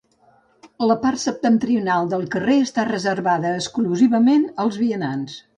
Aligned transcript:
La 0.91 0.95
part 1.03 1.21
septentrional 1.23 2.09
del 2.15 2.25
carrer 2.37 2.57
està 2.69 2.87
reservada 2.89 3.55
exclusivament 3.61 4.49
als 4.65 4.85
vianants. 4.87 5.41